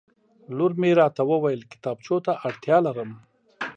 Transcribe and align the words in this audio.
لور 0.57 0.71
مې 0.81 0.89
راته 0.99 1.21
وویل 1.31 1.61
کتابچو 1.71 2.15
ته 2.25 2.31
اړتیا 2.47 2.77
لرم 2.85 3.09